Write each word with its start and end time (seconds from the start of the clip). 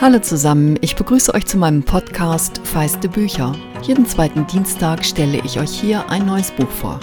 Hallo 0.00 0.20
zusammen, 0.20 0.78
ich 0.80 0.94
begrüße 0.94 1.34
euch 1.34 1.44
zu 1.46 1.58
meinem 1.58 1.82
Podcast 1.82 2.60
Feiste 2.62 3.08
Bücher. 3.08 3.56
Jeden 3.82 4.06
zweiten 4.06 4.46
Dienstag 4.46 5.04
stelle 5.04 5.42
ich 5.44 5.58
euch 5.58 5.72
hier 5.72 6.08
ein 6.08 6.24
neues 6.24 6.52
Buch 6.52 6.70
vor. 6.70 7.00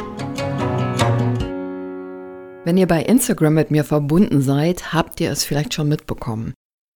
Wenn 2.64 2.78
ihr 2.78 2.88
bei 2.88 3.04
Instagram 3.04 3.54
mit 3.54 3.70
mir 3.70 3.84
verbunden 3.84 4.42
seid, 4.42 4.94
habt 4.94 5.20
ihr 5.20 5.30
es 5.30 5.44
vielleicht 5.44 5.74
schon 5.74 5.90
mitbekommen. 5.90 6.54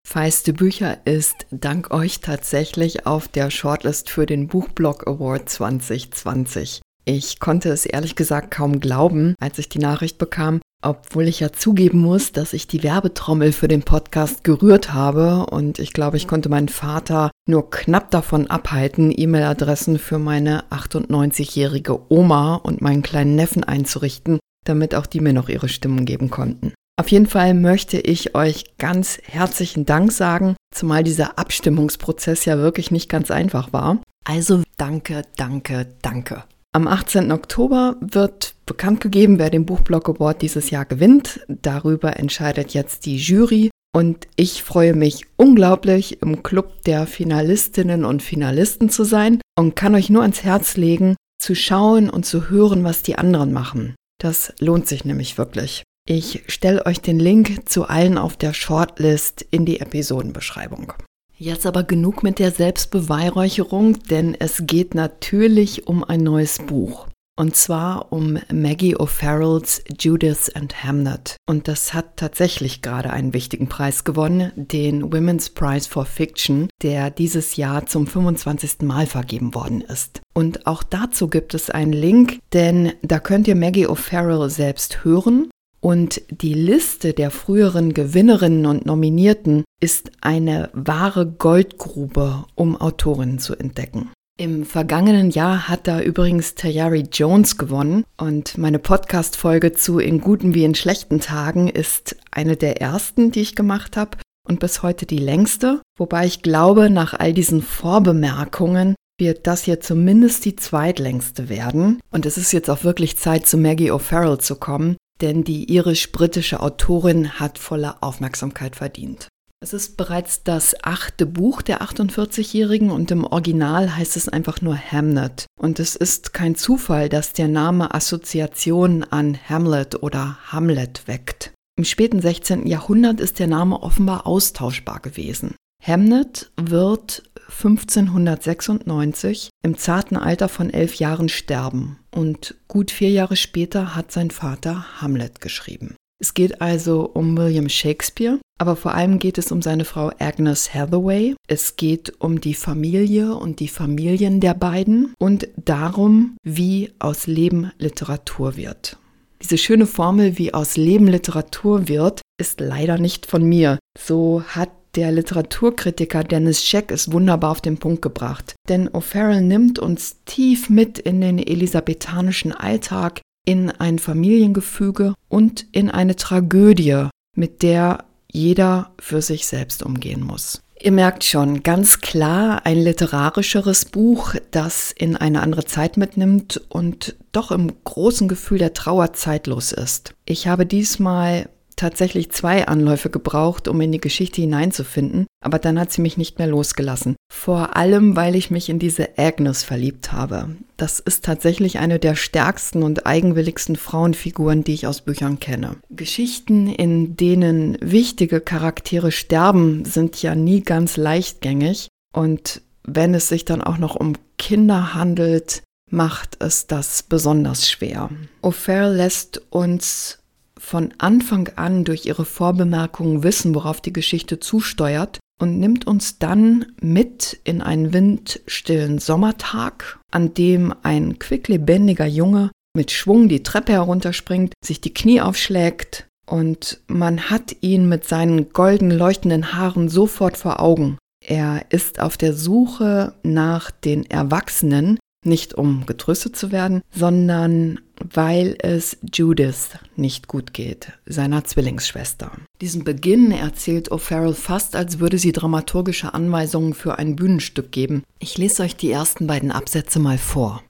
Feiste 0.07 0.53
Bücher 0.53 1.05
ist 1.05 1.45
dank 1.51 1.91
euch 1.91 2.21
tatsächlich 2.21 3.05
auf 3.05 3.27
der 3.27 3.51
Shortlist 3.51 4.09
für 4.09 4.25
den 4.25 4.47
Buchblog 4.47 5.05
Award 5.05 5.49
2020. 5.49 6.79
Ich 7.03 7.41
konnte 7.41 7.71
es 7.71 7.85
ehrlich 7.85 8.15
gesagt 8.15 8.51
kaum 8.51 8.79
glauben, 8.79 9.35
als 9.41 9.59
ich 9.59 9.67
die 9.67 9.79
Nachricht 9.79 10.17
bekam, 10.17 10.61
obwohl 10.81 11.27
ich 11.27 11.39
ja 11.39 11.51
zugeben 11.51 11.99
muss, 11.99 12.31
dass 12.31 12.53
ich 12.53 12.67
die 12.67 12.83
Werbetrommel 12.83 13.51
für 13.51 13.67
den 13.67 13.83
Podcast 13.83 14.43
gerührt 14.43 14.93
habe 14.93 15.45
und 15.47 15.79
ich 15.79 15.93
glaube, 15.93 16.17
ich 16.17 16.27
konnte 16.27 16.49
meinen 16.49 16.69
Vater 16.69 17.31
nur 17.47 17.69
knapp 17.69 18.11
davon 18.11 18.47
abhalten, 18.47 19.13
E-Mail-Adressen 19.15 19.99
für 19.99 20.19
meine 20.19 20.63
98-jährige 20.69 22.11
Oma 22.11 22.55
und 22.55 22.81
meinen 22.81 23.01
kleinen 23.01 23.35
Neffen 23.35 23.63
einzurichten, 23.63 24.39
damit 24.65 24.95
auch 24.95 25.05
die 25.05 25.19
mir 25.19 25.33
noch 25.33 25.49
ihre 25.49 25.69
Stimmen 25.69 26.05
geben 26.05 26.29
konnten. 26.29 26.73
Auf 26.99 27.09
jeden 27.09 27.27
Fall 27.27 27.53
möchte 27.53 27.97
ich 27.97 28.35
euch 28.35 28.77
ganz 28.77 29.19
herzlichen 29.23 29.85
Dank 29.85 30.11
sagen, 30.11 30.55
zumal 30.75 31.03
dieser 31.03 31.39
Abstimmungsprozess 31.39 32.43
ja 32.45 32.57
wirklich 32.57 32.91
nicht 32.91 33.09
ganz 33.09 33.31
einfach 33.31 33.71
war. 33.71 33.99
Also 34.25 34.63
danke, 34.77 35.23
danke, 35.37 35.87
danke. 36.01 36.43
Am 36.71 36.87
18. 36.87 37.31
Oktober 37.31 37.95
wird 38.01 38.53
bekannt 38.69 39.01
gegeben, 39.01 39.39
wer 39.39 39.49
den 39.49 39.65
Buchblock 39.65 40.07
Award 40.07 40.43
dieses 40.43 40.69
Jahr 40.69 40.85
gewinnt. 40.85 41.41
Darüber 41.47 42.17
entscheidet 42.17 42.73
jetzt 42.73 43.05
die 43.05 43.17
Jury 43.17 43.71
und 43.93 44.27
ich 44.35 44.63
freue 44.63 44.93
mich 44.93 45.25
unglaublich, 45.35 46.21
im 46.21 46.43
Club 46.43 46.83
der 46.83 47.07
Finalistinnen 47.07 48.05
und 48.05 48.21
Finalisten 48.21 48.89
zu 48.89 49.03
sein 49.03 49.41
und 49.57 49.75
kann 49.75 49.95
euch 49.95 50.11
nur 50.11 50.21
ans 50.21 50.43
Herz 50.43 50.77
legen, 50.77 51.15
zu 51.41 51.55
schauen 51.55 52.09
und 52.11 52.27
zu 52.27 52.49
hören, 52.49 52.83
was 52.83 53.01
die 53.01 53.17
anderen 53.17 53.51
machen. 53.51 53.95
Das 54.21 54.53
lohnt 54.59 54.87
sich 54.87 55.03
nämlich 55.03 55.37
wirklich. 55.39 55.83
Ich 56.07 56.43
stelle 56.47 56.85
euch 56.85 57.01
den 57.01 57.19
Link 57.19 57.67
zu 57.67 57.85
allen 57.85 58.17
auf 58.19 58.37
der 58.37 58.53
Shortlist 58.53 59.45
in 59.49 59.65
die 59.65 59.79
Episodenbeschreibung. 59.79 60.93
Jetzt 61.37 61.65
aber 61.65 61.83
genug 61.83 62.21
mit 62.21 62.37
der 62.37 62.51
Selbstbeweihräucherung, 62.51 64.03
denn 64.03 64.35
es 64.37 64.63
geht 64.67 64.93
natürlich 64.93 65.87
um 65.87 66.03
ein 66.03 66.19
neues 66.19 66.59
Buch. 66.59 67.07
Und 67.39 67.55
zwar 67.55 68.11
um 68.11 68.37
Maggie 68.51 68.97
O'Farrells 68.97 69.81
Judith 69.97 70.51
and 70.55 70.83
Hamnet. 70.83 71.37
Und 71.47 71.69
das 71.69 71.93
hat 71.93 72.17
tatsächlich 72.17 72.81
gerade 72.81 73.11
einen 73.11 73.33
wichtigen 73.33 73.69
Preis 73.69 74.03
gewonnen, 74.03 74.51
den 74.57 75.13
Women's 75.13 75.49
Prize 75.49 75.87
for 75.87 76.03
Fiction, 76.03 76.67
der 76.81 77.09
dieses 77.11 77.55
Jahr 77.55 77.85
zum 77.85 78.07
25. 78.07 78.81
Mal 78.81 79.05
vergeben 79.05 79.55
worden 79.55 79.79
ist. 79.79 80.19
Und 80.33 80.67
auch 80.67 80.83
dazu 80.83 81.29
gibt 81.29 81.53
es 81.53 81.69
einen 81.69 81.93
Link, 81.93 82.39
denn 82.51 82.91
da 83.03 83.19
könnt 83.19 83.47
ihr 83.47 83.55
Maggie 83.55 83.87
O'Farrell 83.87 84.49
selbst 84.49 85.05
hören 85.05 85.49
und 85.79 86.21
die 86.29 86.53
Liste 86.53 87.13
der 87.13 87.31
früheren 87.31 87.93
Gewinnerinnen 87.93 88.65
und 88.65 88.85
Nominierten 88.85 89.63
ist 89.79 90.11
eine 90.19 90.69
wahre 90.73 91.25
Goldgrube, 91.25 92.43
um 92.55 92.75
Autorinnen 92.75 93.39
zu 93.39 93.55
entdecken. 93.55 94.09
Im 94.39 94.65
vergangenen 94.65 95.31
Jahr 95.31 95.67
hat 95.67 95.85
da 95.85 95.99
übrigens 95.99 96.55
Tayari 96.55 97.09
Jones 97.11 97.57
gewonnen 97.57 98.05
und 98.15 98.57
meine 98.57 98.79
Podcast-Folge 98.79 99.73
zu 99.73 99.99
In 99.99 100.21
guten 100.21 100.53
wie 100.53 100.63
in 100.63 100.75
schlechten 100.75 101.19
Tagen 101.19 101.67
ist 101.67 102.15
eine 102.31 102.55
der 102.55 102.79
ersten, 102.79 103.31
die 103.31 103.41
ich 103.41 103.57
gemacht 103.57 103.97
habe 103.97 104.17
und 104.47 104.61
bis 104.61 104.81
heute 104.81 105.05
die 105.05 105.17
längste, 105.17 105.81
wobei 105.97 106.25
ich 106.25 106.41
glaube, 106.41 106.89
nach 106.89 107.13
all 107.13 107.33
diesen 107.33 107.61
Vorbemerkungen 107.61 108.95
wird 109.19 109.45
das 109.45 109.63
hier 109.63 109.81
zumindest 109.81 110.45
die 110.45 110.55
zweitlängste 110.55 111.49
werden. 111.49 111.99
Und 112.09 112.25
es 112.25 112.37
ist 112.37 112.53
jetzt 112.53 112.69
auch 112.69 112.85
wirklich 112.85 113.17
Zeit, 113.17 113.45
zu 113.45 113.57
Maggie 113.57 113.91
O'Farrell 113.91 114.39
zu 114.39 114.55
kommen, 114.55 114.95
denn 115.19 115.43
die 115.43 115.69
irisch-britische 115.69 116.61
Autorin 116.61 117.41
hat 117.41 117.59
volle 117.59 118.01
Aufmerksamkeit 118.01 118.77
verdient. 118.77 119.27
Es 119.61 119.73
ist 119.73 119.97
bereits 119.97 120.43
das 120.43 120.73
achte 120.83 121.25
Buch 121.25 121.61
der 121.61 121.81
48-Jährigen 121.81 122.91
und 122.91 123.11
im 123.11 123.25
Original 123.25 123.97
heißt 123.97 124.15
es 124.15 124.29
einfach 124.29 124.61
nur 124.61 124.77
Hamnet. 124.77 125.47
Und 125.59 125.81
es 125.81 125.97
ist 125.97 126.33
kein 126.33 126.55
Zufall, 126.55 127.09
dass 127.09 127.33
der 127.33 127.49
Name 127.49 127.93
Assoziationen 127.93 129.03
an 129.03 129.37
Hamlet 129.49 130.01
oder 130.01 130.37
Hamlet 130.49 131.09
weckt. 131.09 131.51
Im 131.75 131.83
späten 131.83 132.21
16. 132.21 132.67
Jahrhundert 132.67 133.19
ist 133.19 133.39
der 133.39 133.47
Name 133.47 133.83
offenbar 133.83 134.25
austauschbar 134.25 135.01
gewesen. 135.01 135.55
Hamnet 135.83 136.51
wird 136.55 137.23
1596 137.49 139.49
im 139.61 139.77
zarten 139.77 140.15
Alter 140.15 140.47
von 140.47 140.69
elf 140.69 140.95
Jahren 140.95 141.27
sterben 141.27 141.99
und 142.11 142.55
gut 142.69 142.91
vier 142.91 143.11
Jahre 143.11 143.35
später 143.35 143.93
hat 143.93 144.13
sein 144.13 144.31
Vater 144.31 144.85
Hamlet 145.01 145.41
geschrieben. 145.41 145.95
Es 146.21 146.33
geht 146.33 146.61
also 146.61 147.05
um 147.05 147.37
William 147.37 147.69
Shakespeare, 147.69 148.39
aber 148.59 148.75
vor 148.75 148.93
allem 148.93 149.17
geht 149.17 149.37
es 149.37 149.51
um 149.51 149.61
seine 149.61 149.85
Frau 149.85 150.11
Agnes 150.19 150.73
Hathaway. 150.73 151.35
Es 151.47 151.77
geht 151.77 152.13
um 152.19 152.41
die 152.41 152.53
Familie 152.53 153.35
und 153.35 153.61
die 153.61 153.69
Familien 153.69 154.41
der 154.41 154.53
beiden 154.53 155.13
und 155.17 155.47
darum, 155.55 156.35
wie 156.43 156.91
aus 156.99 157.25
Leben 157.25 157.71
Literatur 157.79 158.57
wird. 158.57 158.97
Diese 159.41 159.57
schöne 159.57 159.85
Formel, 159.85 160.37
wie 160.37 160.53
aus 160.53 160.75
Leben 160.75 161.07
Literatur 161.07 161.87
wird, 161.87 162.21
ist 162.37 162.59
leider 162.59 162.97
nicht 162.97 163.25
von 163.25 163.43
mir. 163.43 163.79
So 163.97 164.43
hat 164.45 164.69
der 164.95 165.13
Literaturkritiker 165.13 166.25
Dennis 166.25 166.65
Scheck 166.65 166.91
es 166.91 167.11
wunderbar 167.13 167.51
auf 167.51 167.61
den 167.61 167.77
Punkt 167.77 168.01
gebracht. 168.01 168.55
Denn 168.67 168.89
O'Farrell 168.89 169.41
nimmt 169.41 169.79
uns 169.79 170.17
tief 170.25 170.69
mit 170.69 170.99
in 170.99 171.21
den 171.21 171.39
elisabethanischen 171.39 172.51
Alltag, 172.51 173.21
in 173.47 173.71
ein 173.71 173.99
Familiengefüge 173.99 175.13
und 175.29 175.65
in 175.71 175.89
eine 175.89 176.17
Tragödie, 176.17 177.07
mit 177.35 177.63
der 177.63 178.08
jeder 178.31 178.91
für 178.99 179.21
sich 179.21 179.47
selbst 179.47 179.83
umgehen 179.83 180.23
muss. 180.23 180.61
Ihr 180.81 180.93
merkt 180.93 181.25
schon, 181.25 181.61
ganz 181.61 181.99
klar 181.99 182.65
ein 182.65 182.77
literarischeres 182.77 183.85
Buch, 183.85 184.35
das 184.51 184.93
in 184.93 185.17
eine 185.17 185.41
andere 185.41 185.65
Zeit 185.65 185.97
mitnimmt 185.97 186.61
und 186.69 187.17
doch 187.33 187.51
im 187.51 187.83
großen 187.83 188.29
Gefühl 188.29 188.59
der 188.59 188.73
Trauer 188.73 189.11
zeitlos 189.11 189.73
ist. 189.73 190.13
Ich 190.23 190.47
habe 190.47 190.65
diesmal 190.65 191.49
tatsächlich 191.75 192.31
zwei 192.31 192.67
Anläufe 192.67 193.09
gebraucht, 193.09 193.67
um 193.67 193.81
in 193.81 193.91
die 193.91 193.99
Geschichte 193.99 194.41
hineinzufinden, 194.41 195.27
aber 195.41 195.59
dann 195.59 195.79
hat 195.79 195.91
sie 195.91 196.01
mich 196.01 196.17
nicht 196.17 196.37
mehr 196.37 196.47
losgelassen. 196.47 197.15
Vor 197.31 197.75
allem, 197.75 198.15
weil 198.15 198.35
ich 198.35 198.51
mich 198.51 198.69
in 198.69 198.79
diese 198.79 199.17
Agnes 199.17 199.63
verliebt 199.63 200.11
habe. 200.11 200.49
Das 200.77 200.99
ist 200.99 201.23
tatsächlich 201.23 201.79
eine 201.79 201.99
der 201.99 202.15
stärksten 202.15 202.83
und 202.83 203.05
eigenwilligsten 203.05 203.75
Frauenfiguren, 203.75 204.63
die 204.63 204.73
ich 204.73 204.87
aus 204.87 205.01
Büchern 205.01 205.39
kenne. 205.39 205.77
Geschichten, 205.89 206.67
in 206.67 207.15
denen 207.15 207.77
wichtige 207.81 208.41
Charaktere 208.41 209.11
sterben, 209.11 209.85
sind 209.85 210.21
ja 210.21 210.35
nie 210.35 210.61
ganz 210.61 210.97
leichtgängig 210.97 211.87
und 212.13 212.61
wenn 212.83 213.13
es 213.13 213.27
sich 213.27 213.45
dann 213.45 213.61
auch 213.61 213.77
noch 213.77 213.95
um 213.95 214.13
Kinder 214.37 214.93
handelt, 214.93 215.63
macht 215.89 216.37
es 216.39 216.67
das 216.67 217.03
besonders 217.03 217.69
schwer. 217.69 218.09
O'Farrell 218.41 218.93
lässt 218.93 219.41
uns 219.49 220.19
von 220.57 220.93
Anfang 220.97 221.49
an 221.55 221.83
durch 221.83 222.05
ihre 222.05 222.25
Vorbemerkungen 222.25 223.23
wissen, 223.23 223.55
worauf 223.55 223.79
die 223.81 223.93
Geschichte 223.93 224.39
zusteuert 224.39 225.19
und 225.39 225.59
nimmt 225.59 225.87
uns 225.87 226.19
dann 226.19 226.65
mit 226.81 227.39
in 227.43 227.61
einen 227.61 227.93
windstillen 227.93 228.99
Sommertag, 228.99 229.99
an 230.11 230.33
dem 230.33 230.73
ein 230.83 231.17
quicklebendiger 231.17 232.05
Junge 232.05 232.51
mit 232.75 232.91
Schwung 232.91 233.29
die 233.29 233.43
Treppe 233.43 233.71
herunterspringt, 233.71 234.53
sich 234.63 234.81
die 234.81 234.93
Knie 234.93 235.21
aufschlägt 235.21 236.07
und 236.27 236.81
man 236.87 237.29
hat 237.29 237.55
ihn 237.61 237.89
mit 237.89 238.05
seinen 238.05 238.49
golden 238.53 238.91
leuchtenden 238.91 239.53
Haaren 239.53 239.89
sofort 239.89 240.37
vor 240.37 240.59
Augen. 240.59 240.97
Er 241.25 241.65
ist 241.69 241.99
auf 241.99 242.17
der 242.17 242.33
Suche 242.33 243.15
nach 243.23 243.71
den 243.71 244.09
Erwachsenen, 244.09 244.99
nicht 245.25 245.53
um 245.53 245.85
getröstet 245.85 246.35
zu 246.35 246.51
werden, 246.51 246.81
sondern 246.91 247.79
weil 248.13 248.55
es 248.59 248.97
Judith 249.13 249.69
nicht 249.95 250.27
gut 250.27 250.53
geht, 250.53 250.93
seiner 251.05 251.43
Zwillingsschwester. 251.43 252.31
Diesen 252.61 252.83
Beginn 252.83 253.31
erzählt 253.31 253.91
O'Farrell 253.91 254.33
fast, 254.33 254.75
als 254.75 254.99
würde 254.99 255.17
sie 255.17 255.31
dramaturgische 255.31 256.13
Anweisungen 256.13 256.73
für 256.73 256.99
ein 256.99 257.15
Bühnenstück 257.15 257.71
geben. 257.71 258.03
Ich 258.19 258.37
lese 258.37 258.63
euch 258.63 258.75
die 258.75 258.91
ersten 258.91 259.27
beiden 259.27 259.51
Absätze 259.51 259.99
mal 259.99 260.17
vor. 260.17 260.63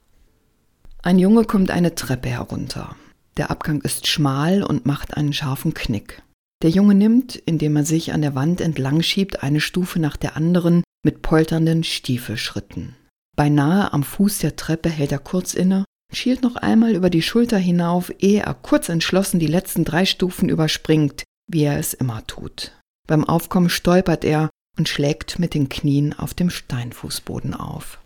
Ein 1.02 1.18
Junge 1.18 1.46
kommt 1.46 1.72
eine 1.72 1.96
Treppe 1.96 2.30
herunter. 2.30 2.96
Der 3.38 3.50
Abgang 3.50 3.81
ist 3.81 4.08
schmal 4.08 4.64
und 4.64 4.86
macht 4.86 5.16
einen 5.16 5.34
scharfen 5.34 5.74
Knick. 5.74 6.22
Der 6.62 6.70
Junge 6.70 6.94
nimmt, 6.94 7.38
indem 7.38 7.78
er 7.78 7.86
sich 7.86 8.12
an 8.12 8.22
der 8.22 8.36
Wand 8.36 8.60
entlang 8.60 9.02
schiebt, 9.02 9.44
eine 9.44 9.62
Stufe 9.62 10.00
nach 10.00 10.18
der 10.18 10.36
anderen 10.36 10.84
mit 11.06 11.22
polternden 11.22 11.86
Stiefelschritten. 11.86 12.96
Beinahe 13.38 13.94
am 13.94 14.04
Fuß 14.04 14.40
der 14.40 14.58
Treppe 14.58 14.90
hält 14.90 15.14
er 15.14 15.20
kurz 15.20 15.54
inne, 15.54 15.86
schielt 16.11 16.41
noch 16.41 16.56
einmal 16.56 16.95
über 16.95 17.09
die 17.09 17.21
Schulter 17.21 17.57
hinauf, 17.57 18.11
ehe 18.19 18.41
er 18.41 18.53
kurz 18.53 18.89
entschlossen 18.89 19.39
die 19.39 19.47
letzten 19.47 19.85
drei 19.85 20.06
Stufen 20.06 20.50
überspringt, 20.50 21.23
wie 21.47 21.63
er 21.63 21.77
es 21.77 21.94
immer 21.94 22.25
tut. 22.27 22.71
Beim 23.07 23.23
Aufkommen 23.23 23.69
stolpert 23.69 24.23
er 24.23 24.50
und 24.77 24.89
schlägt 24.89 25.39
mit 25.39 25.53
den 25.53 25.69
Knien 25.69 26.13
auf 26.13 26.33
dem 26.33 26.50
Steinfußboden 26.50 27.53
auf. 27.53 28.00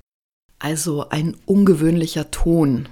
Also 0.60 1.10
ein 1.10 1.36
ungewöhnlicher 1.46 2.32
Ton. 2.32 2.88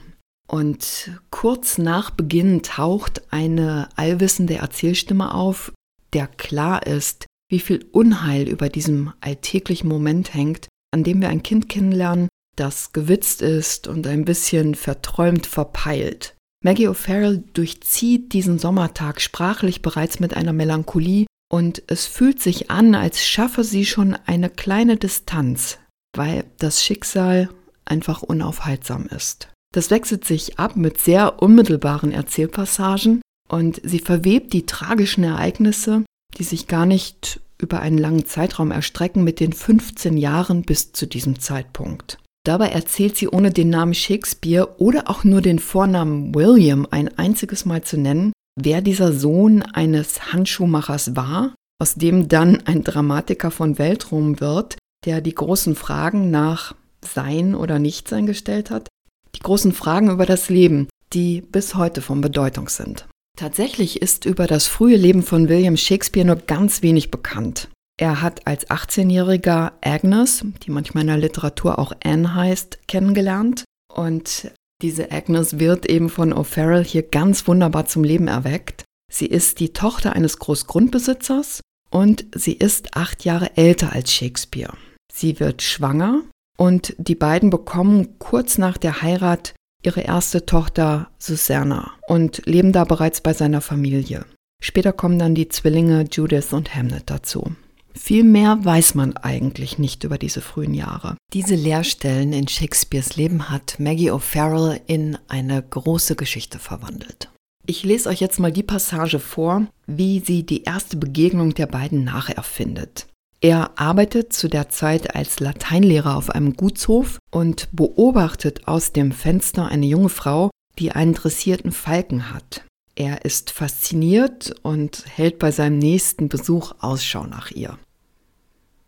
Und 0.48 1.12
kurz 1.30 1.78
nach 1.78 2.12
Beginn 2.12 2.62
taucht 2.64 3.22
eine 3.32 3.88
allwissende 3.96 4.56
Erzählstimme 4.56 5.34
auf, 5.34 5.72
der 6.12 6.28
klar 6.28 6.86
ist, 6.86 7.26
wie 7.50 7.60
viel 7.60 7.86
Unheil 7.92 8.48
über 8.48 8.68
diesem 8.68 9.14
alltäglichen 9.22 9.88
Moment 9.88 10.34
hängt, 10.34 10.68
an 10.94 11.04
dem 11.04 11.22
wir 11.22 11.30
ein 11.30 11.44
Kind 11.44 11.70
kennenlernen, 11.70 12.28
das 12.62 12.94
gewitzt 12.94 13.42
ist 13.42 13.88
und 13.88 14.06
ein 14.06 14.24
bisschen 14.24 14.76
verträumt 14.76 15.48
verpeilt. 15.48 16.36
Maggie 16.64 16.88
O'Farrell 16.88 17.44
durchzieht 17.54 18.34
diesen 18.34 18.60
Sommertag 18.60 19.20
sprachlich 19.20 19.82
bereits 19.82 20.20
mit 20.20 20.36
einer 20.38 20.54
Melancholie 20.54 21.26
und 21.52 21.82
es 21.88 22.06
fühlt 22.06 22.40
sich 22.40 22.70
an, 22.70 22.94
als 22.94 23.26
schaffe 23.26 23.64
sie 23.64 23.84
schon 23.86 24.16
eine 24.28 24.52
kleine 24.52 24.96
Distanz, 24.96 25.80
weil 26.16 26.44
das 26.60 26.84
Schicksal 26.84 27.50
einfach 27.84 28.22
unaufhaltsam 28.22 29.08
ist. 29.08 29.50
Das 29.74 29.90
wechselt 29.90 30.24
sich 30.24 30.60
ab 30.60 30.76
mit 30.76 31.00
sehr 31.00 31.42
unmittelbaren 31.42 32.12
Erzählpassagen 32.12 33.22
und 33.50 33.82
sie 33.84 34.00
verwebt 34.00 34.54
die 34.54 34.68
tragischen 34.68 35.24
Ereignisse, 35.24 36.04
die 36.38 36.44
sich 36.44 36.68
gar 36.68 36.86
nicht 36.86 37.40
über 37.58 37.80
einen 37.80 37.98
langen 37.98 38.26
Zeitraum 38.28 38.70
erstrecken, 38.70 39.24
mit 39.24 39.40
den 39.40 39.54
15 39.54 40.16
Jahren 40.16 40.62
bis 40.62 40.92
zu 40.92 41.08
diesem 41.08 41.40
Zeitpunkt. 41.40 42.20
Dabei 42.44 42.70
erzählt 42.70 43.18
sie 43.18 43.28
ohne 43.28 43.52
den 43.52 43.70
Namen 43.70 43.94
Shakespeare 43.94 44.76
oder 44.80 45.10
auch 45.10 45.24
nur 45.24 45.42
den 45.42 45.60
Vornamen 45.60 46.34
William 46.34 46.88
ein 46.90 47.16
einziges 47.18 47.66
Mal 47.66 47.84
zu 47.84 47.98
nennen, 47.98 48.34
wer 48.60 48.82
dieser 48.82 49.14
Sohn 49.14 49.62
eines 49.62 50.34
Handschuhmachers 50.34 51.16
war, 51.16 51.54
aus 51.80 51.96
dem 51.96 52.28
dann 52.28 52.66
ein 52.66 52.84
Dramatiker 52.84 53.52
von 53.52 53.78
Weltruhm 53.78 54.40
wird, 54.40 54.78
der 55.06 55.22
die 55.22 55.36
großen 55.36 55.76
Fragen 55.76 56.32
nach 56.32 56.76
Sein 57.04 57.56
oder 57.56 57.80
Nichtsein 57.80 58.26
gestellt 58.26 58.72
hat, 58.72 58.88
die 59.36 59.40
großen 59.40 59.72
Fragen 59.72 60.10
über 60.10 60.26
das 60.26 60.50
Leben, 60.50 60.88
die 61.14 61.42
bis 61.42 61.76
heute 61.76 62.02
von 62.02 62.22
Bedeutung 62.22 62.70
sind. 62.70 63.08
Tatsächlich 63.38 64.02
ist 64.02 64.26
über 64.26 64.46
das 64.48 64.68
frühe 64.68 64.98
Leben 64.98 65.24
von 65.24 65.48
William 65.48 65.78
Shakespeare 65.78 66.26
nur 66.26 66.36
ganz 66.36 66.82
wenig 66.82 67.12
bekannt. 67.12 67.70
Er 68.02 68.24
hat 68.24 68.48
als 68.48 68.68
18-Jähriger 68.68 69.74
Agnes, 69.82 70.44
die 70.64 70.72
manchmal 70.72 71.02
in 71.02 71.10
der 71.10 71.18
Literatur 71.18 71.78
auch 71.78 71.94
Anne 72.04 72.34
heißt, 72.34 72.88
kennengelernt. 72.88 73.64
Und 73.94 74.52
diese 74.82 75.12
Agnes 75.12 75.60
wird 75.60 75.86
eben 75.86 76.10
von 76.10 76.34
O'Farrell 76.34 76.84
hier 76.84 77.04
ganz 77.04 77.48
wunderbar 77.48 77.86
zum 77.86 78.04
Leben 78.04 78.28
erweckt. 78.28 78.86
Sie 79.14 79.28
ist 79.28 79.60
die 79.60 79.72
Tochter 79.72 80.14
eines 80.14 80.40
Großgrundbesitzers 80.40 81.62
und 81.92 82.26
sie 82.34 82.54
ist 82.54 82.98
acht 82.98 83.24
Jahre 83.24 83.56
älter 83.56 83.94
als 83.94 84.12
Shakespeare. 84.12 84.74
Sie 85.14 85.40
wird 85.40 85.62
schwanger 85.62 86.22
und 86.58 86.96
die 86.98 87.14
beiden 87.14 87.52
bekommen 87.52 88.18
kurz 88.18 88.58
nach 88.58 88.80
der 88.80 89.04
Heirat 89.04 89.54
ihre 89.84 90.02
erste 90.02 90.48
Tochter 90.48 91.12
Susanna 91.20 91.92
und 92.08 92.48
leben 92.48 92.72
da 92.72 92.84
bereits 92.84 93.22
bei 93.22 93.34
seiner 93.34 93.62
Familie. 93.62 94.26
Später 94.60 94.92
kommen 94.92 95.20
dann 95.20 95.36
die 95.36 95.50
Zwillinge 95.50 96.08
Judith 96.12 96.52
und 96.52 96.74
Hamlet 96.74 97.04
dazu. 97.12 97.52
Viel 97.94 98.24
mehr 98.24 98.58
weiß 98.62 98.96
man 98.96 99.16
eigentlich 99.18 99.78
nicht 99.78 100.04
über 100.04 100.18
diese 100.18 100.42
frühen 100.42 100.74
Jahre. 100.74 101.18
Diese 101.34 101.56
Leerstellen 101.56 102.34
in 102.34 102.48
Shakespeares 102.48 103.16
Leben 103.16 103.50
hat 103.50 103.80
Maggie 103.80 104.12
O'Farrell 104.12 104.80
in 104.88 105.18
eine 105.28 105.62
große 105.62 106.16
Geschichte 106.16 106.60
verwandelt. 106.60 107.30
Ich 107.66 107.84
lese 107.84 108.10
euch 108.10 108.20
jetzt 108.20 108.40
mal 108.40 108.52
die 108.52 108.64
Passage 108.64 109.20
vor, 109.20 109.68
wie 109.86 110.20
sie 110.20 110.44
die 110.44 110.64
erste 110.64 110.98
Begegnung 110.98 111.54
der 111.54 111.68
beiden 111.68 112.04
nacherfindet. 112.04 113.08
Er 113.40 113.80
arbeitet 113.80 114.34
zu 114.34 114.48
der 114.48 114.70
Zeit 114.70 115.16
als 115.16 115.40
Lateinlehrer 115.40 116.16
auf 116.16 116.30
einem 116.30 116.54
Gutshof 116.54 117.18
und 117.32 117.70
beobachtet 117.72 118.68
aus 118.68 118.94
dem 118.94 119.12
Fenster 119.12 119.68
eine 119.68 119.86
junge 119.88 120.10
Frau, 120.10 120.52
die 120.78 120.92
einen 120.92 121.14
dressierten 121.14 121.72
Falken 121.72 122.34
hat. 122.34 122.64
Er 122.96 123.26
ist 123.26 123.52
fasziniert 123.52 124.54
und 124.64 125.06
hält 125.08 125.40
bei 125.40 125.52
seinem 125.52 125.78
nächsten 125.78 126.30
Besuch 126.30 126.74
Ausschau 126.80 127.26
nach 127.26 127.52
ihr. 127.52 127.78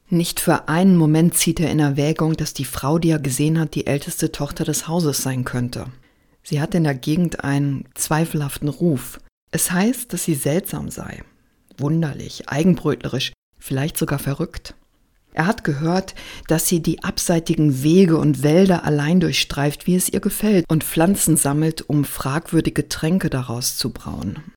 Nicht 0.09 0.39
für 0.39 0.67
einen 0.67 0.97
Moment 0.97 1.35
zieht 1.35 1.59
er 1.59 1.71
in 1.71 1.79
Erwägung, 1.79 2.35
dass 2.35 2.53
die 2.53 2.65
Frau, 2.65 2.99
die 2.99 3.09
er 3.09 3.19
gesehen 3.19 3.59
hat, 3.59 3.73
die 3.75 3.87
älteste 3.87 4.31
Tochter 4.31 4.65
des 4.65 4.87
Hauses 4.87 5.23
sein 5.23 5.43
könnte. 5.43 5.87
Sie 6.43 6.61
hat 6.61 6.75
in 6.75 6.83
der 6.83 6.93
Gegend 6.93 7.43
einen 7.43 7.85
zweifelhaften 7.95 8.67
Ruf. 8.67 9.19
Es 9.51 9.71
heißt, 9.71 10.11
dass 10.11 10.25
sie 10.25 10.35
seltsam 10.35 10.89
sei, 10.89 11.23
wunderlich, 11.77 12.49
eigenbrötlerisch, 12.49 13.31
vielleicht 13.57 13.97
sogar 13.97 14.19
verrückt. 14.19 14.75
Er 15.33 15.47
hat 15.47 15.63
gehört, 15.63 16.15
dass 16.47 16.67
sie 16.67 16.81
die 16.81 17.03
abseitigen 17.03 17.83
Wege 17.83 18.17
und 18.17 18.43
Wälder 18.43 18.85
allein 18.85 19.19
durchstreift, 19.19 19.87
wie 19.87 19.95
es 19.95 20.09
ihr 20.09 20.19
gefällt, 20.19 20.65
und 20.69 20.83
Pflanzen 20.83 21.37
sammelt, 21.37 21.81
um 21.81 22.05
fragwürdige 22.05 22.87
Tränke 22.87 23.29
daraus 23.29 23.77
zu 23.77 23.91
brauen. 23.91 24.53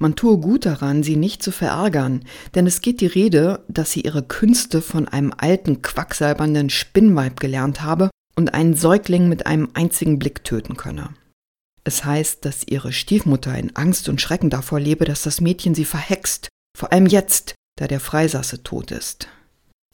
Man 0.00 0.16
tue 0.16 0.38
gut 0.38 0.66
daran, 0.66 1.02
sie 1.02 1.16
nicht 1.16 1.42
zu 1.42 1.52
verärgern, 1.52 2.24
denn 2.54 2.66
es 2.66 2.80
geht 2.80 3.00
die 3.00 3.06
Rede, 3.06 3.64
dass 3.68 3.92
sie 3.92 4.00
ihre 4.00 4.22
Künste 4.22 4.80
von 4.80 5.06
einem 5.06 5.32
alten, 5.36 5.82
quacksalbernden 5.82 6.70
Spinnweib 6.70 7.38
gelernt 7.38 7.82
habe 7.82 8.10
und 8.34 8.54
einen 8.54 8.74
Säugling 8.74 9.28
mit 9.28 9.46
einem 9.46 9.68
einzigen 9.74 10.18
Blick 10.18 10.42
töten 10.44 10.76
könne. 10.76 11.10
Es 11.84 12.04
heißt, 12.04 12.44
dass 12.44 12.66
ihre 12.66 12.92
Stiefmutter 12.92 13.56
in 13.56 13.76
Angst 13.76 14.08
und 14.08 14.20
Schrecken 14.20 14.50
davor 14.50 14.80
lebe, 14.80 15.04
dass 15.04 15.22
das 15.22 15.40
Mädchen 15.40 15.74
sie 15.74 15.84
verhext, 15.84 16.48
vor 16.76 16.92
allem 16.92 17.06
jetzt, 17.06 17.54
da 17.76 17.86
der 17.86 18.00
Freisasse 18.00 18.62
tot 18.62 18.90
ist. 18.90 19.28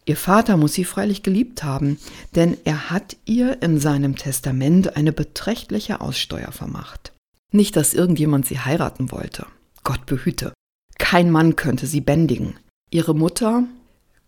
Ihr 0.08 0.16
Vater 0.16 0.56
muss 0.56 0.72
sie 0.72 0.86
freilich 0.86 1.22
geliebt 1.22 1.64
haben, 1.64 1.98
denn 2.34 2.56
er 2.64 2.88
hat 2.88 3.18
ihr 3.26 3.60
in 3.60 3.78
seinem 3.78 4.16
Testament 4.16 4.96
eine 4.96 5.12
beträchtliche 5.12 6.00
Aussteuer 6.00 6.50
vermacht. 6.50 7.12
Nicht, 7.52 7.76
dass 7.76 7.92
irgendjemand 7.92 8.46
sie 8.46 8.58
heiraten 8.58 9.12
wollte. 9.12 9.44
Gott 9.84 10.06
behüte. 10.06 10.54
Kein 10.96 11.30
Mann 11.30 11.56
könnte 11.56 11.86
sie 11.86 12.00
bändigen. 12.00 12.56
Ihre 12.90 13.14
Mutter, 13.14 13.64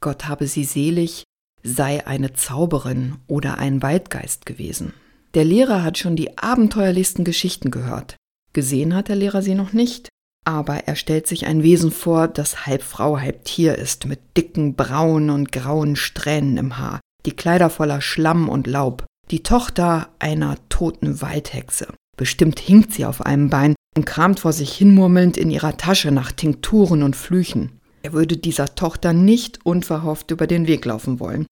Gott 0.00 0.28
habe 0.28 0.46
sie 0.46 0.64
selig, 0.64 1.24
sei 1.62 2.06
eine 2.06 2.34
Zauberin 2.34 3.16
oder 3.26 3.56
ein 3.56 3.82
Waldgeist 3.82 4.44
gewesen. 4.44 4.92
Der 5.32 5.46
Lehrer 5.46 5.82
hat 5.82 5.96
schon 5.96 6.14
die 6.14 6.36
abenteuerlichsten 6.36 7.24
Geschichten 7.24 7.70
gehört. 7.70 8.16
Gesehen 8.52 8.94
hat 8.94 9.08
der 9.08 9.16
Lehrer 9.16 9.40
sie 9.40 9.54
noch 9.54 9.72
nicht, 9.72 10.10
aber 10.50 10.88
er 10.88 10.96
stellt 10.96 11.26
sich 11.26 11.46
ein 11.46 11.62
Wesen 11.62 11.92
vor, 11.92 12.28
das 12.28 12.66
halb 12.66 12.82
Frau, 12.82 13.18
halb 13.18 13.44
Tier 13.44 13.76
ist, 13.76 14.06
mit 14.06 14.18
dicken 14.36 14.74
braunen 14.74 15.30
und 15.30 15.52
grauen 15.52 15.96
Strähnen 15.96 16.56
im 16.56 16.78
Haar, 16.78 17.00
die 17.24 17.32
Kleider 17.32 17.70
voller 17.70 18.00
Schlamm 18.00 18.48
und 18.48 18.66
Laub, 18.66 19.06
die 19.30 19.42
Tochter 19.42 20.08
einer 20.18 20.56
toten 20.68 21.20
Waldhexe. 21.22 21.88
Bestimmt 22.16 22.60
hinkt 22.60 22.92
sie 22.92 23.06
auf 23.06 23.24
einem 23.24 23.48
Bein 23.48 23.74
und 23.96 24.04
kramt 24.04 24.40
vor 24.40 24.52
sich 24.52 24.72
hinmurmelnd 24.74 25.36
in 25.36 25.50
ihrer 25.50 25.76
Tasche 25.76 26.10
nach 26.10 26.32
Tinkturen 26.32 27.02
und 27.02 27.16
Flüchen. 27.16 27.80
Er 28.02 28.12
würde 28.12 28.36
dieser 28.36 28.74
Tochter 28.74 29.12
nicht 29.12 29.64
unverhofft 29.64 30.30
über 30.30 30.46
den 30.46 30.66
Weg 30.66 30.84
laufen 30.84 31.20
wollen. 31.20 31.46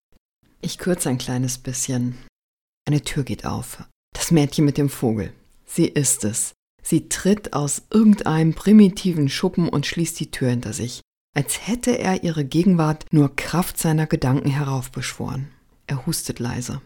Ich 0.60 0.78
kürze 0.78 1.08
ein 1.08 1.18
kleines 1.18 1.58
bisschen. 1.58 2.18
Eine 2.86 3.02
Tür 3.02 3.22
geht 3.22 3.46
auf. 3.46 3.84
Das 4.14 4.30
Mädchen 4.30 4.64
mit 4.64 4.76
dem 4.76 4.88
Vogel. 4.88 5.32
Sie 5.66 5.86
ist 5.86 6.24
es. 6.24 6.52
Sie 6.88 7.10
tritt 7.10 7.52
aus 7.52 7.82
irgendeinem 7.92 8.54
primitiven 8.54 9.28
Schuppen 9.28 9.68
und 9.68 9.84
schließt 9.84 10.18
die 10.20 10.30
Tür 10.30 10.48
hinter 10.48 10.72
sich, 10.72 11.02
als 11.36 11.68
hätte 11.68 11.98
er 11.98 12.24
ihre 12.24 12.46
Gegenwart 12.46 13.04
nur 13.10 13.36
Kraft 13.36 13.76
seiner 13.76 14.06
Gedanken 14.06 14.48
heraufbeschworen. 14.48 15.48
Er 15.86 16.06
hustet 16.06 16.38
leise. 16.38 16.80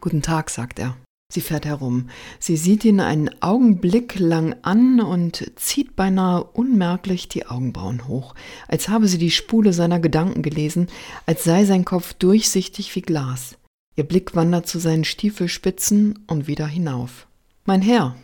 Guten 0.00 0.22
Tag, 0.22 0.48
sagt 0.48 0.78
er. 0.78 0.96
Sie 1.30 1.42
fährt 1.42 1.66
herum. 1.66 2.08
Sie 2.38 2.56
sieht 2.56 2.86
ihn 2.86 3.00
einen 3.00 3.42
Augenblick 3.42 4.18
lang 4.18 4.56
an 4.62 5.02
und 5.02 5.52
zieht 5.56 5.94
beinahe 5.94 6.42
unmerklich 6.42 7.28
die 7.28 7.44
Augenbrauen 7.44 8.08
hoch, 8.08 8.34
als 8.66 8.88
habe 8.88 9.08
sie 9.08 9.18
die 9.18 9.30
Spule 9.30 9.74
seiner 9.74 10.00
Gedanken 10.00 10.40
gelesen, 10.40 10.88
als 11.26 11.44
sei 11.44 11.66
sein 11.66 11.84
Kopf 11.84 12.14
durchsichtig 12.14 12.96
wie 12.96 13.02
Glas. 13.02 13.58
Ihr 13.94 14.04
Blick 14.04 14.34
wandert 14.34 14.66
zu 14.66 14.78
seinen 14.78 15.04
Stiefelspitzen 15.04 16.20
und 16.28 16.46
wieder 16.46 16.66
hinauf. 16.66 17.26
Mein 17.66 17.82
Herr, 17.82 18.16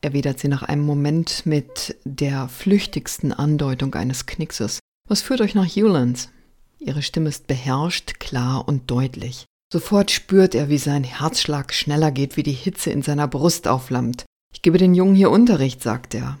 erwidert 0.00 0.38
sie 0.38 0.48
nach 0.48 0.62
einem 0.62 0.84
Moment 0.84 1.44
mit 1.44 1.96
der 2.04 2.48
flüchtigsten 2.48 3.32
Andeutung 3.32 3.94
eines 3.94 4.26
Knickses. 4.26 4.78
Was 5.08 5.22
führt 5.22 5.40
euch 5.40 5.54
nach 5.54 5.66
Hewlands? 5.66 6.30
Ihre 6.78 7.02
Stimme 7.02 7.28
ist 7.28 7.46
beherrscht, 7.46 8.20
klar 8.20 8.66
und 8.66 8.90
deutlich. 8.90 9.44
Sofort 9.72 10.10
spürt 10.10 10.54
er, 10.54 10.68
wie 10.68 10.78
sein 10.78 11.04
Herzschlag 11.04 11.74
schneller 11.74 12.10
geht, 12.10 12.36
wie 12.36 12.42
die 12.42 12.52
Hitze 12.52 12.90
in 12.90 13.02
seiner 13.02 13.28
Brust 13.28 13.68
aufflammt. 13.68 14.24
Ich 14.52 14.62
gebe 14.62 14.78
den 14.78 14.94
Jungen 14.94 15.14
hier 15.14 15.30
Unterricht, 15.30 15.82
sagt 15.82 16.14
er. 16.14 16.38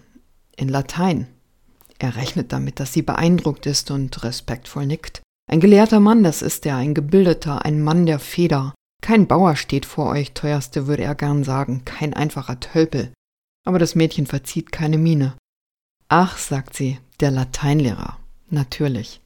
In 0.56 0.68
Latein. 0.68 1.26
Er 1.98 2.16
rechnet 2.16 2.52
damit, 2.52 2.80
dass 2.80 2.92
sie 2.92 3.02
beeindruckt 3.02 3.66
ist 3.66 3.90
und 3.90 4.22
respektvoll 4.24 4.86
nickt. 4.86 5.20
Ein 5.48 5.60
gelehrter 5.60 6.00
Mann, 6.00 6.22
das 6.22 6.42
ist 6.42 6.64
er, 6.64 6.76
ein 6.76 6.94
gebildeter, 6.94 7.64
ein 7.64 7.82
Mann 7.82 8.06
der 8.06 8.18
Feder. 8.18 8.74
Kein 9.02 9.26
Bauer 9.26 9.56
steht 9.56 9.86
vor 9.86 10.06
euch, 10.06 10.32
teuerste, 10.32 10.86
würde 10.86 11.04
er 11.04 11.14
gern 11.14 11.44
sagen, 11.44 11.84
kein 11.84 12.14
einfacher 12.14 12.58
Tölpel 12.58 13.12
aber 13.70 13.78
das 13.78 13.94
Mädchen 13.94 14.26
verzieht 14.26 14.72
keine 14.72 14.98
Miene. 14.98 15.36
Ach, 16.08 16.38
sagt 16.38 16.74
sie, 16.74 16.98
der 17.20 17.30
Lateinlehrer. 17.30 18.18
Natürlich. 18.48 19.20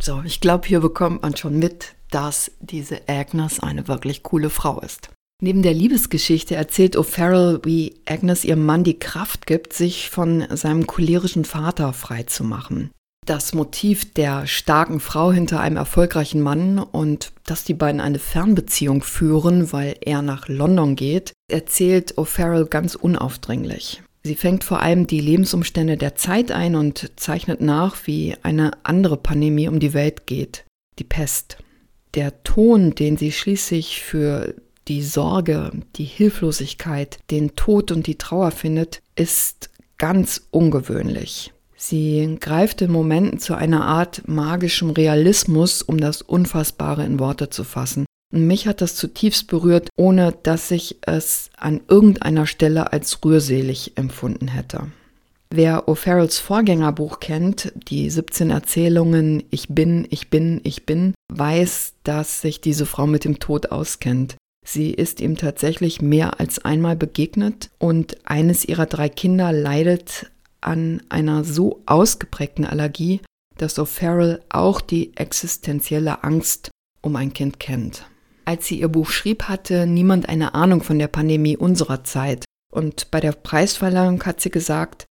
So, 0.00 0.22
ich 0.24 0.40
glaube, 0.40 0.66
hier 0.66 0.80
bekommt 0.80 1.22
man 1.22 1.36
schon 1.36 1.56
mit, 1.56 1.94
dass 2.10 2.50
diese 2.58 3.08
Agnes 3.08 3.60
eine 3.60 3.86
wirklich 3.86 4.24
coole 4.24 4.50
Frau 4.50 4.80
ist. 4.80 5.10
Neben 5.40 5.62
der 5.62 5.72
Liebesgeschichte 5.72 6.56
erzählt 6.56 6.96
O'Farrell, 6.96 7.64
wie 7.64 7.94
Agnes 8.06 8.44
ihrem 8.44 8.66
Mann 8.66 8.82
die 8.82 8.98
Kraft 8.98 9.46
gibt, 9.46 9.72
sich 9.72 10.10
von 10.10 10.44
seinem 10.50 10.88
cholerischen 10.88 11.44
Vater 11.44 11.92
freizumachen. 11.92 12.90
Das 13.24 13.54
Motiv 13.54 14.12
der 14.14 14.48
starken 14.48 14.98
Frau 14.98 15.30
hinter 15.30 15.60
einem 15.60 15.76
erfolgreichen 15.76 16.40
Mann 16.40 16.80
und 16.80 17.32
dass 17.46 17.62
die 17.62 17.74
beiden 17.74 18.00
eine 18.00 18.18
Fernbeziehung 18.18 19.02
führen, 19.02 19.72
weil 19.72 19.94
er 20.00 20.22
nach 20.22 20.48
London 20.48 20.96
geht, 20.96 21.32
erzählt 21.48 22.18
O'Farrell 22.18 22.66
ganz 22.66 22.96
unaufdringlich. 22.96 24.02
Sie 24.24 24.34
fängt 24.34 24.64
vor 24.64 24.80
allem 24.80 25.06
die 25.06 25.20
Lebensumstände 25.20 25.96
der 25.96 26.16
Zeit 26.16 26.50
ein 26.50 26.74
und 26.74 27.12
zeichnet 27.16 27.60
nach, 27.60 28.06
wie 28.06 28.36
eine 28.42 28.72
andere 28.82 29.16
Pandemie 29.16 29.68
um 29.68 29.78
die 29.78 29.94
Welt 29.94 30.26
geht, 30.26 30.64
die 30.98 31.04
Pest. 31.04 31.58
Der 32.14 32.42
Ton, 32.42 32.94
den 32.94 33.16
sie 33.16 33.32
schließlich 33.32 34.02
für 34.02 34.54
die 34.88 35.02
Sorge, 35.02 35.70
die 35.96 36.04
Hilflosigkeit, 36.04 37.18
den 37.30 37.54
Tod 37.54 37.92
und 37.92 38.06
die 38.06 38.18
Trauer 38.18 38.50
findet, 38.50 39.00
ist 39.14 39.70
ganz 39.96 40.48
ungewöhnlich. 40.50 41.52
Sie 41.84 42.36
greift 42.38 42.80
in 42.80 42.92
Momenten 42.92 43.40
zu 43.40 43.56
einer 43.56 43.84
Art 43.84 44.28
magischem 44.28 44.90
Realismus, 44.90 45.82
um 45.82 45.98
das 45.98 46.22
Unfassbare 46.22 47.04
in 47.04 47.18
Worte 47.18 47.50
zu 47.50 47.64
fassen. 47.64 48.06
Und 48.32 48.46
mich 48.46 48.68
hat 48.68 48.80
das 48.80 48.94
zutiefst 48.94 49.48
berührt, 49.48 49.88
ohne 49.96 50.32
dass 50.44 50.70
ich 50.70 50.98
es 51.04 51.50
an 51.56 51.80
irgendeiner 51.88 52.46
Stelle 52.46 52.92
als 52.92 53.24
rührselig 53.24 53.94
empfunden 53.96 54.46
hätte. 54.46 54.92
Wer 55.50 55.88
O'Farrells 55.88 56.38
Vorgängerbuch 56.40 57.18
kennt, 57.18 57.72
die 57.88 58.08
17 58.08 58.50
Erzählungen 58.50 59.42
Ich 59.50 59.68
bin, 59.68 60.06
ich 60.08 60.30
bin, 60.30 60.60
ich 60.62 60.86
bin, 60.86 61.14
weiß, 61.32 61.94
dass 62.04 62.42
sich 62.42 62.60
diese 62.60 62.86
Frau 62.86 63.08
mit 63.08 63.24
dem 63.24 63.40
Tod 63.40 63.72
auskennt. 63.72 64.36
Sie 64.64 64.92
ist 64.92 65.20
ihm 65.20 65.36
tatsächlich 65.36 66.00
mehr 66.00 66.38
als 66.38 66.64
einmal 66.64 66.94
begegnet 66.94 67.70
und 67.78 68.18
eines 68.24 68.64
ihrer 68.64 68.86
drei 68.86 69.08
Kinder 69.08 69.52
leidet 69.52 70.30
an 70.62 71.02
einer 71.08 71.44
so 71.44 71.82
ausgeprägten 71.86 72.64
Allergie, 72.64 73.20
dass 73.58 73.78
O'Farrell 73.78 74.40
auch 74.48 74.80
die 74.80 75.16
existenzielle 75.16 76.24
Angst 76.24 76.70
um 77.00 77.16
ein 77.16 77.32
Kind 77.32 77.60
kennt. 77.60 78.06
Als 78.44 78.66
sie 78.66 78.80
ihr 78.80 78.88
Buch 78.88 79.10
schrieb, 79.10 79.44
hatte 79.44 79.86
niemand 79.86 80.28
eine 80.28 80.54
Ahnung 80.54 80.82
von 80.82 80.98
der 80.98 81.08
Pandemie 81.08 81.56
unserer 81.56 82.04
Zeit. 82.04 82.44
Und 82.72 83.10
bei 83.10 83.20
der 83.20 83.32
Preisverleihung 83.32 84.22
hat 84.24 84.40
sie 84.40 84.50
gesagt, 84.50 85.04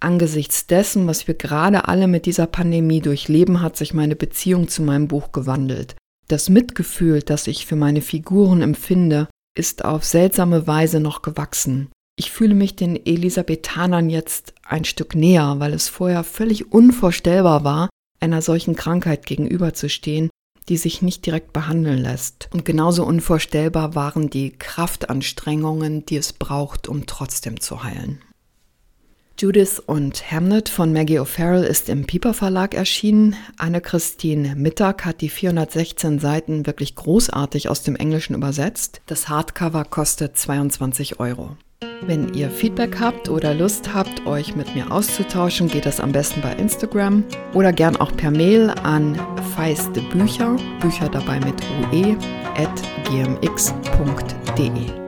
angesichts 0.00 0.66
dessen, 0.66 1.06
was 1.06 1.28
wir 1.28 1.34
gerade 1.34 1.86
alle 1.86 2.08
mit 2.08 2.26
dieser 2.26 2.46
Pandemie 2.46 3.00
durchleben, 3.00 3.60
hat 3.60 3.76
sich 3.76 3.94
meine 3.94 4.16
Beziehung 4.16 4.68
zu 4.68 4.82
meinem 4.82 5.08
Buch 5.08 5.30
gewandelt. 5.32 5.94
Das 6.26 6.48
Mitgefühl, 6.48 7.22
das 7.22 7.46
ich 7.46 7.66
für 7.66 7.76
meine 7.76 8.00
Figuren 8.00 8.62
empfinde, 8.62 9.28
ist 9.56 9.84
auf 9.84 10.04
seltsame 10.04 10.66
Weise 10.66 11.00
noch 11.00 11.22
gewachsen. 11.22 11.90
Ich 12.16 12.30
fühle 12.30 12.54
mich 12.54 12.76
den 12.76 13.04
Elisabethanern 13.06 14.10
jetzt 14.10 14.54
ein 14.62 14.84
Stück 14.84 15.14
näher, 15.14 15.56
weil 15.58 15.72
es 15.72 15.88
vorher 15.88 16.24
völlig 16.24 16.72
unvorstellbar 16.72 17.64
war, 17.64 17.88
einer 18.20 18.42
solchen 18.42 18.76
Krankheit 18.76 19.26
gegenüberzustehen, 19.26 20.28
die 20.68 20.76
sich 20.76 21.02
nicht 21.02 21.26
direkt 21.26 21.52
behandeln 21.52 21.98
lässt. 21.98 22.48
Und 22.52 22.64
genauso 22.64 23.04
unvorstellbar 23.04 23.94
waren 23.94 24.30
die 24.30 24.50
Kraftanstrengungen, 24.50 26.04
die 26.06 26.16
es 26.16 26.32
braucht, 26.32 26.88
um 26.88 27.06
trotzdem 27.06 27.60
zu 27.60 27.82
heilen. 27.82 28.20
Judith 29.38 29.82
und 29.84 30.30
Hamnet 30.30 30.68
von 30.68 30.92
Maggie 30.92 31.18
O'Farrell 31.18 31.62
ist 31.62 31.88
im 31.88 32.04
Piper 32.04 32.34
Verlag 32.34 32.74
erschienen. 32.74 33.36
Anne-Christine 33.56 34.54
Mittag 34.54 35.06
hat 35.06 35.22
die 35.22 35.30
416 35.30 36.18
Seiten 36.18 36.66
wirklich 36.66 36.94
großartig 36.94 37.70
aus 37.70 37.82
dem 37.82 37.96
Englischen 37.96 38.34
übersetzt. 38.34 39.00
Das 39.06 39.30
Hardcover 39.30 39.86
kostet 39.86 40.36
22 40.36 41.20
Euro. 41.20 41.56
Wenn 42.02 42.34
ihr 42.34 42.50
Feedback 42.50 42.98
habt 43.00 43.28
oder 43.28 43.54
Lust 43.54 43.94
habt, 43.94 44.26
euch 44.26 44.56
mit 44.56 44.74
mir 44.74 44.90
auszutauschen, 44.90 45.68
geht 45.68 45.86
das 45.86 46.00
am 46.00 46.12
besten 46.12 46.40
bei 46.40 46.52
Instagram 46.54 47.24
oder 47.54 47.72
gern 47.72 47.96
auch 47.96 48.14
per 48.16 48.30
Mail 48.30 48.70
an 48.82 49.18
feiste 49.54 50.00
Bücher, 50.02 50.56
Bücher 50.80 51.08
dabei 51.08 51.40
mit 51.40 51.54
ue, 51.92 52.16
at 52.56 52.82
gmx.de. 53.08 54.99